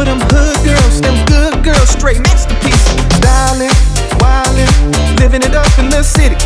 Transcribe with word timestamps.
for 0.00 0.06
them 0.06 0.20
hood 0.32 0.56
girls, 0.64 1.00
them 1.02 1.16
good 1.26 1.62
girls, 1.62 1.90
straight 1.90 2.20
masterpiece. 2.22 2.84
Styling, 3.20 3.68
wildin', 4.16 5.20
living 5.20 5.42
it 5.42 5.54
up 5.54 5.78
in 5.78 5.90
the 5.90 6.02
city. 6.02 6.36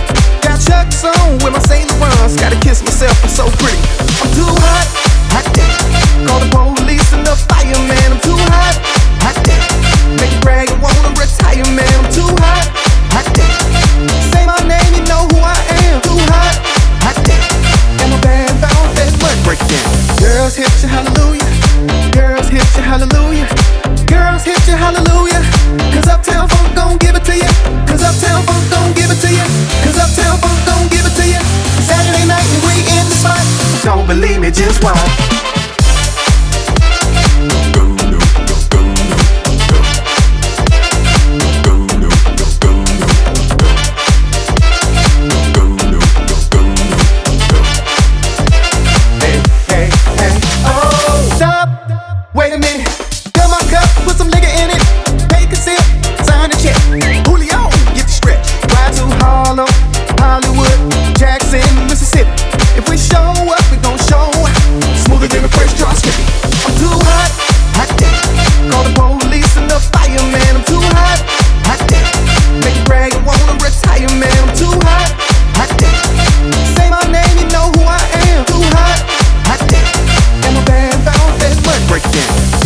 Got 0.43 0.59
chucks 0.59 1.05
on 1.05 1.35
with 1.39 1.53
my 1.53 1.61
St. 1.61 1.89
Laurents, 2.01 2.35
gotta 2.35 2.59
kiss 2.59 2.83
myself, 2.83 3.15
I'm 3.23 3.31
so 3.31 3.45
pretty. 3.63 3.79
I'm 4.21 4.31
too 4.35 4.51
hot. 4.59 4.84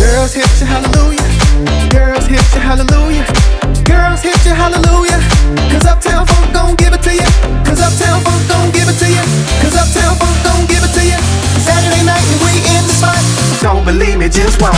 Girls 0.09 0.33
hit 0.33 0.49
you 0.59 0.65
hallelujah. 0.65 1.21
Girls 1.93 2.25
hit 2.25 2.41
you 2.57 2.61
hallelujah. 2.65 3.29
Girls 3.85 4.23
hit 4.25 4.41
you 4.47 4.55
hallelujah. 4.57 5.21
Cause 5.69 5.85
Uptown 5.85 6.25
Funk 6.25 6.51
gon' 6.55 6.75
give 6.77 6.95
it 6.95 7.03
to 7.03 7.13
you. 7.13 7.29
Cause 7.61 7.77
Uptown 7.77 8.25
Funk 8.25 8.41
gon' 8.49 8.71
give 8.73 8.89
it 8.89 8.97
to 9.05 9.05
you. 9.05 9.21
Cause 9.61 9.77
Uptown 9.77 10.17
Funk 10.17 10.37
gon' 10.49 10.65
give 10.65 10.81
it 10.81 10.97
to 10.97 11.05
you. 11.05 11.21
Saturday 11.61 12.01
night 12.09 12.25
and 12.25 12.41
we 12.41 12.57
in 12.73 12.89
the 12.89 12.95
spot. 12.97 13.21
Don't 13.61 13.85
believe 13.85 14.17
me, 14.17 14.31
just 14.31 14.57
watch. 14.63 14.78